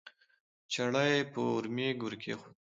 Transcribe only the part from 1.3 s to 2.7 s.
په ورمېږ ورکېښوده